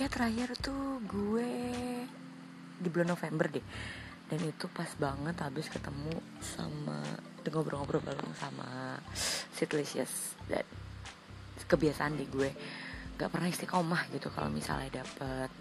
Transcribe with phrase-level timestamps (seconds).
[0.00, 1.52] kayak terakhir tuh gue
[2.80, 3.66] di bulan November deh.
[4.32, 7.04] Dan itu pas banget habis ketemu sama
[7.44, 8.96] ngobrol-ngobrol bareng sama
[9.52, 10.64] Sitlicious dan
[11.68, 12.48] kebiasaan di gue
[13.20, 15.52] gak pernah istiqomah gitu kalau misalnya dapet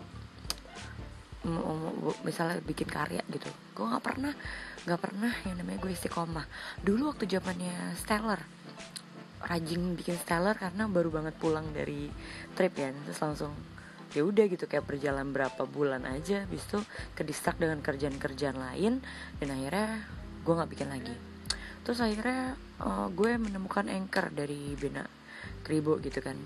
[2.23, 3.52] misalnya bikin karya gitu.
[3.75, 4.31] Gue nggak pernah
[4.88, 6.47] nggak pernah yang namanya gue istiqomah.
[6.80, 8.39] Dulu waktu zamannya Stellar
[9.39, 12.11] rajin bikin stellar karena baru banget pulang dari
[12.59, 13.55] trip ya terus langsung
[14.09, 16.81] ya udah gitu kayak berjalan berapa bulan aja bis itu
[17.13, 19.05] kedistak dengan kerjaan-kerjaan lain
[19.37, 20.05] dan akhirnya
[20.41, 21.15] gue nggak bikin lagi.
[21.85, 25.05] Terus akhirnya uh, gue menemukan anchor dari Bena
[25.61, 26.37] Kribo gitu kan.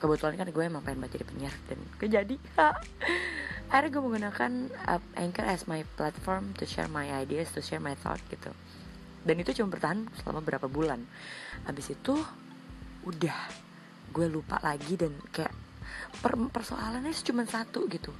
[0.00, 2.36] Kebetulan kan gue emang pengen baca jadi penyiar dan kejadi.
[3.70, 4.52] Akhirnya gue menggunakan
[5.14, 8.50] anchor as my platform to share my ideas to share my thought gitu.
[9.20, 11.04] Dan itu cuma bertahan selama berapa bulan.
[11.68, 12.16] Habis itu
[13.04, 13.38] udah
[14.10, 15.52] gue lupa lagi dan kayak
[16.20, 18.12] per persoalannya cuma satu gitu.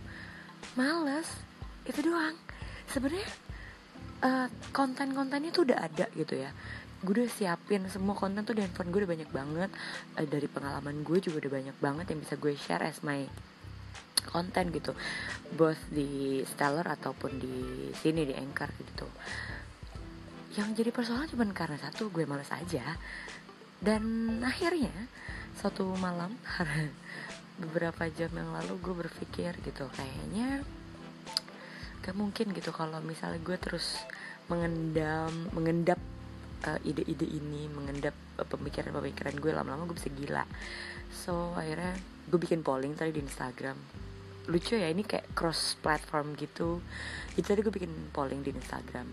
[0.79, 1.29] Males
[1.87, 2.37] itu doang.
[2.91, 3.29] Sebenarnya
[4.25, 6.51] uh, konten-kontennya tuh udah ada gitu ya.
[7.01, 9.71] Gue udah siapin semua konten tuh di handphone gue udah banyak banget.
[10.17, 13.25] Uh, dari pengalaman gue juga udah banyak banget yang bisa gue share as my
[14.29, 14.93] konten gitu.
[15.57, 19.09] Both di Stellar ataupun di sini di Anchor gitu.
[20.59, 22.85] Yang jadi persoalan cuma karena satu gue males aja.
[23.81, 24.93] Dan akhirnya
[25.57, 26.37] suatu malam
[27.61, 30.64] beberapa jam yang lalu gue berpikir gitu kayaknya
[32.00, 34.00] gak mungkin gitu kalau misalnya gue terus
[34.48, 36.00] mengendam mengendap
[36.67, 40.44] uh, ide-ide ini mengendap uh, pemikiran-pemikiran gue lama-lama gue bisa gila.
[41.12, 41.97] So akhirnya
[42.28, 43.77] gue bikin polling tadi di Instagram.
[44.50, 46.80] Lucu ya ini kayak cross platform gitu.
[47.36, 49.06] Jadi tadi gue bikin polling di Instagram.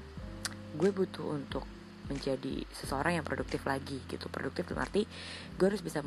[0.75, 1.65] Gue butuh untuk
[2.07, 4.31] menjadi seseorang yang produktif lagi gitu.
[4.31, 5.03] Produktif dalam arti
[5.55, 5.99] gue harus bisa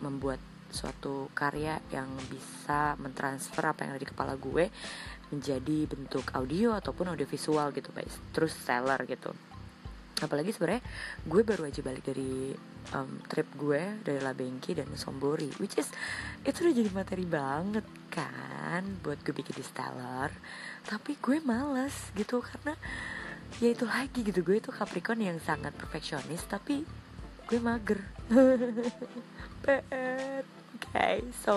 [0.00, 0.40] membuat
[0.74, 4.66] suatu karya yang bisa mentransfer apa yang ada di kepala gue
[5.30, 9.30] menjadi bentuk audio ataupun audio visual gitu guys terus seller gitu.
[10.18, 10.82] Apalagi sebenarnya
[11.26, 12.54] gue baru aja balik dari
[12.94, 15.88] um, trip gue dari Labengki dan Sombori which is
[16.42, 20.30] itu udah jadi materi banget kan buat gue bikin di Stellar
[20.86, 22.74] tapi gue males gitu karena
[23.62, 26.82] ya itu lagi gitu gue itu Capricorn yang sangat perfeksionis tapi
[27.44, 28.00] gue mager.
[29.64, 30.63] PR
[30.94, 31.54] okay, so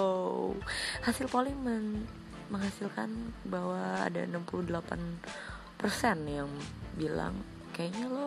[1.05, 2.09] hasil polling men
[2.49, 3.11] menghasilkan
[3.45, 4.97] bahwa ada 68%
[6.25, 6.49] yang
[6.97, 7.35] bilang
[7.75, 8.25] kayaknya lo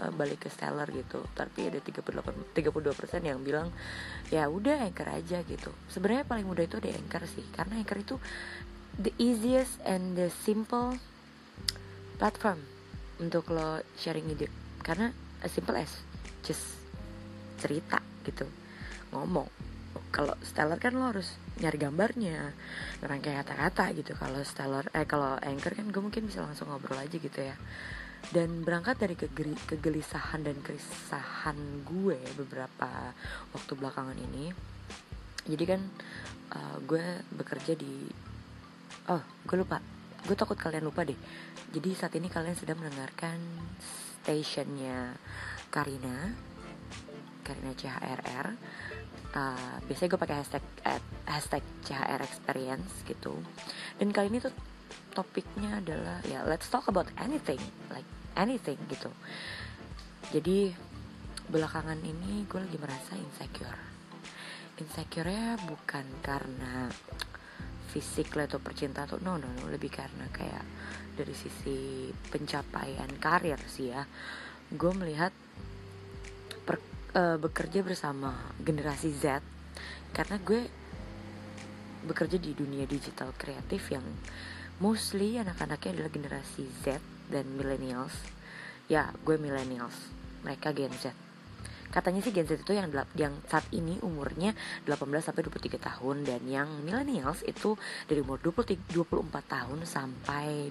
[0.00, 1.22] uh, balik ke stellar gitu.
[1.36, 3.70] Tapi ada 38 32% yang bilang
[4.32, 5.70] ya udah anchor aja gitu.
[5.86, 8.16] Sebenarnya paling mudah itu ada anchor sih karena anchor itu
[8.98, 10.96] the easiest and the simple
[12.18, 12.62] platform
[13.20, 14.50] untuk lo sharing ide.
[14.82, 15.12] Karena
[15.44, 15.92] as simple as
[16.42, 16.80] just
[17.60, 18.48] cerita gitu.
[19.14, 19.63] Ngomong
[20.14, 22.54] kalau stellar kan lo harus nyari gambarnya
[23.02, 24.14] ngerangkai kata-kata gitu.
[24.14, 27.58] Kalau stellar eh kalau anchor kan gue mungkin bisa langsung ngobrol aja gitu ya.
[28.30, 33.10] Dan berangkat dari kegeri, kegelisahan dan keresahan gue beberapa
[33.52, 34.54] waktu belakangan ini
[35.44, 35.80] jadi kan
[36.56, 37.04] uh, gue
[37.36, 38.08] bekerja di
[39.12, 39.82] oh gue lupa.
[40.24, 41.16] Gue takut kalian lupa deh.
[41.74, 43.36] Jadi saat ini kalian sedang mendengarkan
[44.24, 45.20] stationnya
[45.68, 46.32] Karina
[47.44, 48.46] Karina CHRR
[49.34, 53.34] uh, biasanya gue pakai hashtag uh, hashtag CHR experience gitu.
[53.98, 54.54] Dan kali ini tuh
[55.14, 58.06] topiknya adalah ya let's talk about anything like
[58.38, 59.10] anything gitu.
[60.30, 60.74] Jadi
[61.50, 63.82] belakangan ini gue lagi merasa insecure.
[64.80, 66.90] Insecure ya bukan karena
[67.94, 70.66] fisik lah atau percintaan tuh no no no lebih karena kayak
[71.14, 74.02] dari sisi pencapaian karir sih ya.
[74.74, 75.30] Gue melihat
[77.14, 79.40] uh, bekerja bersama generasi Z
[80.14, 80.62] karena gue
[82.04, 84.04] bekerja di dunia digital kreatif yang
[84.78, 87.00] mostly anak-anaknya adalah generasi Z
[87.32, 88.14] dan millennials.
[88.90, 89.96] Ya gue millennials
[90.44, 91.14] mereka Gen Z.
[91.88, 94.52] Katanya sih Gen Z itu yang yang saat ini umurnya
[94.84, 97.78] 18 sampai 23 tahun dan yang millennials itu
[98.10, 100.68] dari umur 23 24 tahun sampai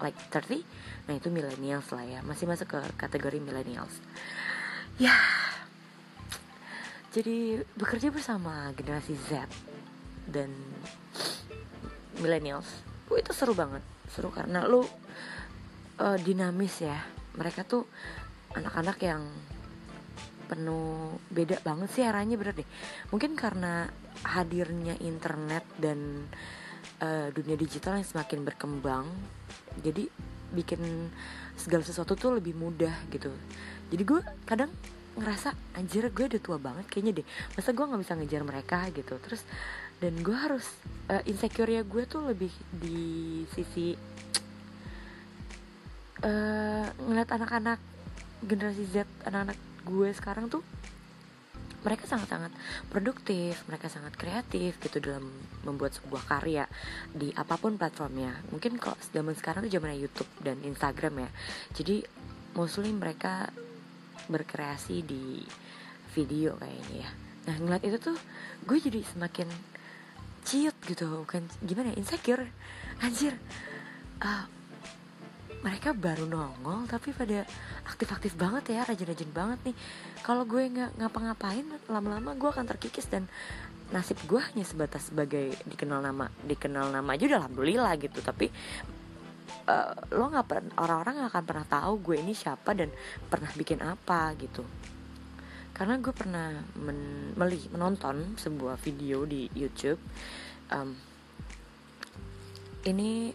[0.00, 0.64] like 30
[1.04, 4.00] nah itu millennials lah ya masih masuk ke kategori millennials.
[4.96, 5.12] Ya
[7.14, 9.46] jadi bekerja bersama generasi Z
[10.26, 10.50] dan
[12.18, 12.66] millennials.
[13.06, 13.86] Oh, itu seru banget.
[14.10, 16.98] Seru karena lu uh, dinamis ya.
[17.38, 17.86] Mereka tuh
[18.58, 19.22] anak-anak yang
[20.50, 22.68] penuh beda banget sih arahnya bener deh.
[23.14, 23.86] Mungkin karena
[24.26, 26.26] hadirnya internet dan
[26.98, 29.06] uh, dunia digital yang semakin berkembang
[29.82, 30.10] jadi
[30.54, 31.10] bikin
[31.54, 33.30] segala sesuatu tuh lebih mudah gitu.
[33.90, 34.70] Jadi gue kadang
[35.14, 39.14] ngerasa anjir gue udah tua banget kayaknya deh masa gue nggak bisa ngejar mereka gitu
[39.22, 39.42] terus
[40.02, 40.66] dan gue harus
[41.08, 43.94] uh, insecure ya gue tuh lebih di sisi
[46.26, 47.78] uh, ngeliat anak-anak
[48.44, 50.64] generasi Z anak-anak gue sekarang tuh
[51.84, 52.48] mereka sangat-sangat
[52.88, 55.28] produktif, mereka sangat kreatif gitu dalam
[55.68, 56.64] membuat sebuah karya
[57.12, 58.40] di apa pun platformnya.
[58.48, 61.30] Mungkin kalau zaman sekarang tuh zamannya YouTube dan Instagram ya.
[61.76, 62.00] Jadi
[62.56, 63.52] mostly mereka
[64.30, 65.42] berkreasi di
[66.14, 67.10] video kayaknya ya.
[67.50, 68.16] Nah ngeliat itu tuh
[68.64, 69.48] gue jadi semakin
[70.44, 72.44] ciut gitu, bukan gimana ya, insecure,
[73.00, 73.36] anjir.
[74.20, 74.44] Uh,
[75.64, 77.48] mereka baru nongol tapi pada
[77.88, 79.76] aktif-aktif banget ya rajin-rajin banget nih
[80.20, 83.24] kalau gue nggak ngapa-ngapain lama-lama gue akan terkikis dan
[83.88, 88.52] nasib gue hanya sebatas sebagai dikenal nama dikenal nama aja udah alhamdulillah gitu tapi
[89.68, 92.90] uh, lo nggak pernah orang-orang nggak akan pernah tahu gue ini siapa dan
[93.28, 94.64] pernah bikin apa gitu.
[95.74, 99.98] Karena gue pernah men meli menonton sebuah video di YouTube
[100.70, 100.94] um,
[102.86, 103.34] ini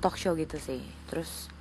[0.00, 0.80] talk show gitu sih.
[1.10, 1.52] Terus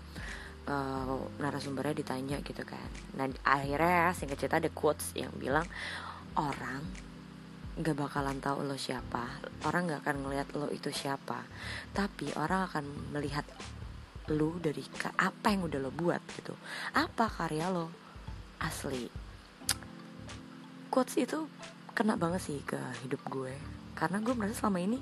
[0.69, 2.89] uh, narasumbernya ditanya gitu kan.
[3.17, 5.67] Nah akhirnya singkat cerita ada quotes yang bilang
[6.37, 7.08] orang
[7.77, 9.39] nggak bakalan tahu lo siapa.
[9.67, 11.45] Orang nggak akan ngelihat lo itu siapa.
[11.93, 13.45] Tapi orang akan melihat
[14.33, 14.81] lo dari
[15.17, 16.53] apa yang udah lo buat gitu.
[16.97, 17.89] Apa karya lo?
[18.59, 19.09] Asli.
[20.89, 21.45] Quotes itu
[21.93, 23.53] kena banget sih ke hidup gue.
[23.93, 24.99] Karena gue merasa selama ini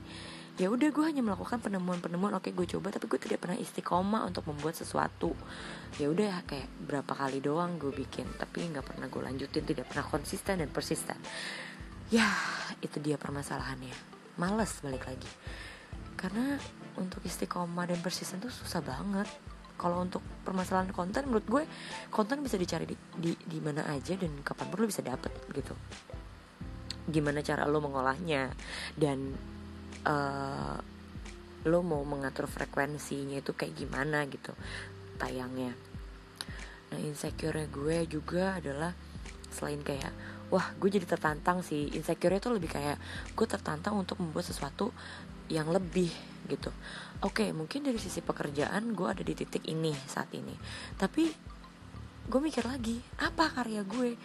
[0.57, 2.37] ya udah gue hanya melakukan penemuan-penemuan.
[2.37, 5.33] Oke gue coba tapi gue tidak pernah istiqomah untuk membuat sesuatu.
[5.97, 10.05] Ya udah kayak berapa kali doang gue bikin tapi nggak pernah gue lanjutin tidak pernah
[10.05, 11.17] konsisten dan persisten
[12.13, 12.27] ya
[12.79, 13.95] itu dia permasalahannya.
[14.37, 15.31] Males balik lagi.
[16.17, 16.57] Karena
[16.97, 19.29] untuk istiqomah dan persisten tuh susah banget.
[19.77, 21.63] Kalau untuk permasalahan konten menurut gue
[22.09, 25.77] konten bisa dicari di di, di mana aja dan kapan perlu bisa dapet gitu.
[27.05, 28.49] Gimana cara lo mengolahnya
[28.97, 29.37] dan
[30.09, 30.77] uh,
[31.69, 34.57] lo mau mengatur frekuensinya itu kayak gimana gitu.
[35.21, 35.77] Tayangnya.
[36.89, 38.97] Nah insecure gue juga adalah
[39.53, 40.13] selain kayak
[40.49, 41.91] wah gue jadi tertantang sih.
[41.95, 42.97] Insecure itu lebih kayak
[43.35, 44.91] gue tertantang untuk membuat sesuatu
[45.47, 46.11] yang lebih
[46.47, 46.71] gitu.
[47.23, 50.55] Oke mungkin dari sisi pekerjaan gue ada di titik ini saat ini.
[50.95, 51.23] Tapi
[52.27, 54.15] gue mikir lagi apa karya gue?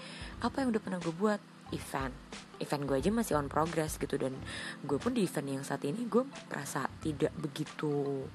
[0.42, 1.40] Apa yang udah pernah gue buat?
[1.72, 2.12] Event.
[2.60, 4.20] Event gue aja masih on progress gitu.
[4.20, 4.36] Dan
[4.84, 6.20] gue pun di event yang saat ini gue
[6.52, 8.28] merasa tidak begitu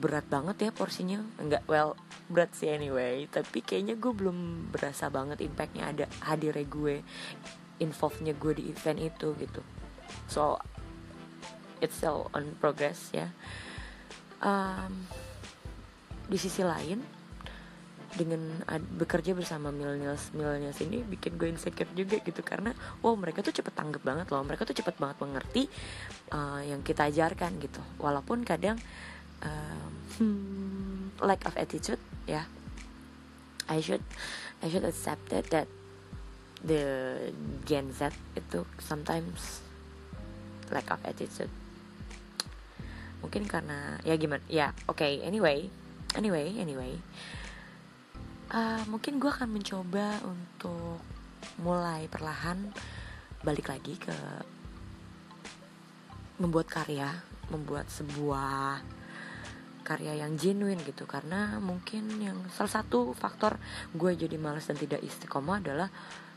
[0.00, 1.20] berat banget ya porsinya.
[1.36, 1.92] Enggak well
[2.26, 3.26] berat sih anyway.
[3.30, 6.96] Tapi kayaknya gue belum berasa banget impactnya ada hadirnya gue
[7.82, 9.60] involve-nya gue di event itu gitu.
[10.30, 10.58] So
[11.78, 13.30] it's still on progress ya.
[14.40, 15.08] Um,
[16.26, 17.00] di sisi lain
[18.16, 18.64] dengan
[18.96, 22.40] bekerja bersama millennials millennials ini bikin gue insecure juga gitu.
[22.40, 22.72] Karena
[23.04, 24.42] wow mereka tuh cepet tanggap banget loh.
[24.42, 25.62] Mereka tuh cepet banget mengerti
[26.32, 27.80] uh, yang kita ajarkan gitu.
[28.00, 28.80] Walaupun kadang
[29.44, 32.46] um, hmm, lack of attitude yeah,
[33.70, 34.02] I should
[34.62, 35.66] I should accept it that
[36.62, 36.82] the
[37.66, 39.62] Gen Z itu sometimes
[40.70, 41.50] lack of attitude.
[43.22, 45.70] Mungkin karena ya gimana ya oke okay, anyway
[46.18, 46.94] anyway anyway.
[48.46, 51.02] Uh, mungkin gue akan mencoba untuk
[51.58, 52.70] mulai perlahan
[53.42, 54.14] balik lagi ke
[56.38, 57.10] membuat karya
[57.50, 58.82] membuat sebuah
[59.86, 61.06] karya yang genuine gitu.
[61.06, 63.62] Karena mungkin yang salah satu faktor
[63.94, 65.86] gue jadi males dan tidak istiqomah adalah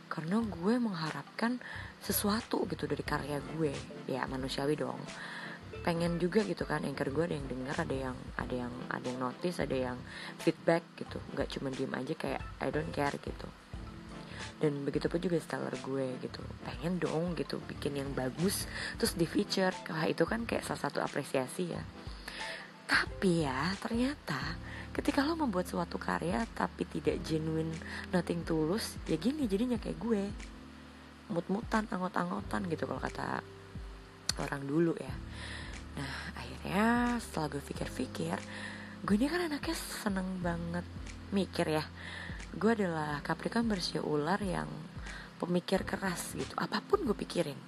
[0.06, 1.58] karena gue mengharapkan
[1.98, 3.74] sesuatu gitu dari karya gue.
[4.06, 5.01] Ya manusiawi dong.
[5.82, 9.20] Pengen juga gitu kan anchor gue ada yang denger ada yang ada yang ada yang
[9.22, 9.98] notice ada yang
[10.38, 11.18] feedback gitu.
[11.34, 13.50] Nggak cuma diem aja kayak I don't care gitu.
[14.60, 16.41] Dan begitu pun juga stellar gue gitu.
[16.68, 17.58] Pengen dong gitu.
[17.63, 19.74] Bikin yang bagus terus di feature.
[19.89, 21.82] Wah itu kan kayak salah satu apresiasi ya
[22.89, 24.58] tapi ya ternyata
[24.89, 27.69] ketika lo membuat suatu karya tapi tidak genuine
[28.10, 30.24] nothing tulus ya gini jadinya kayak gue.
[31.29, 33.46] Mut-mutan anggot-anggotan gitu kalau kata
[34.41, 35.13] orang dulu ya.
[36.01, 36.88] Nah akhirnya
[37.22, 38.38] setelah gue pikir-pikir
[39.00, 40.86] gue ini kan anaknya seneng banget
[41.29, 41.86] mikir ya.
[42.58, 44.67] Gue adalah Capricorn bersih ular yang
[45.38, 46.58] pemikir keras gitu.
[46.58, 47.62] Apa pun gue pikirin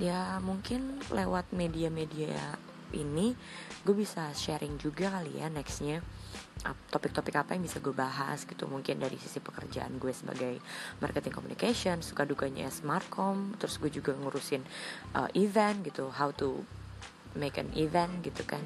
[0.00, 2.56] ya mungkin lewat media-media
[2.94, 3.34] ini
[3.82, 6.00] gue bisa sharing juga kali ya nextnya
[6.62, 8.70] topik-topik apa yang bisa gue bahas gitu.
[8.70, 10.62] Mungkin dari sisi pekerjaan gue sebagai
[11.02, 14.62] marketing communication suka dukanya smartcom terus gue juga ngurusin
[15.18, 16.62] uh, event gitu how to
[17.34, 18.62] make an event gitu kan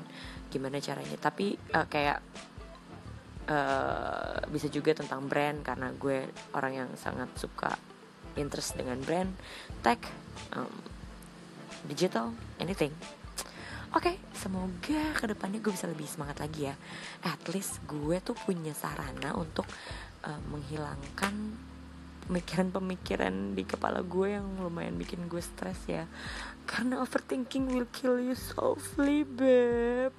[0.52, 1.16] gimana caranya.
[1.16, 2.21] Tapi uh, kayak
[3.49, 7.73] uh, bisa juga tentang brand karena gue orang yang sangat suka
[8.37, 9.33] interest dengan brand
[9.80, 9.99] tech
[10.52, 10.71] um,
[11.88, 12.92] digital anything
[13.97, 16.76] Oke, okay, semoga ke depannya gue bisa lebih semangat lagi ya.
[17.25, 19.65] At least gue tuh punya sarana untuk
[20.21, 21.33] uh, menghilangkan
[22.29, 26.05] pemikiran-pemikiran di kepala gue yang lumayan bikin gue stres ya.
[26.69, 30.12] Karena overthinking will kill you softly, babe.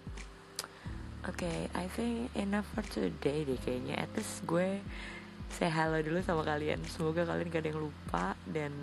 [1.29, 4.01] Oke, okay, I think enough for today deh kayaknya.
[4.01, 4.81] At least gue
[5.53, 6.81] say hello dulu sama kalian.
[6.89, 8.73] Semoga kalian gak ada yang lupa dan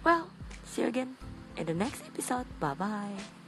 [0.00, 0.32] well,
[0.64, 2.46] see you again in the next episode.
[2.60, 3.43] Bye bye.